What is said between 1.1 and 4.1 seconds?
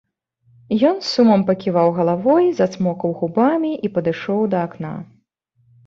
сумам паківаў галавой, зацмокаў губамі і